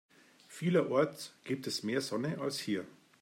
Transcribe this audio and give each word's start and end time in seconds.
Vielerorts 0.47 1.35
gibt 1.43 1.67
es 1.67 1.83
mehr 1.83 2.01
Sonne 2.01 2.39
als 2.39 2.57
hier. 2.57 2.87